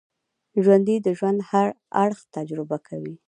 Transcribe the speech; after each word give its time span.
ژوندي 0.63 0.95
د 1.01 1.07
ژوند 1.17 1.39
هر 1.49 1.67
اړخ 2.03 2.19
تجربه 2.35 2.77
کوي 2.87 3.13